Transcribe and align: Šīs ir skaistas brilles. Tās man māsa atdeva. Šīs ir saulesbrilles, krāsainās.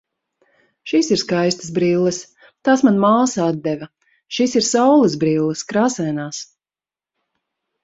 Šīs 0.91 1.09
ir 1.15 1.19
skaistas 1.23 1.67
brilles. 1.75 2.21
Tās 2.69 2.83
man 2.87 2.97
māsa 3.05 3.45
atdeva. 3.51 3.89
Šīs 4.39 4.57
ir 4.63 4.67
saulesbrilles, 4.71 5.65
krāsainās. 5.75 6.43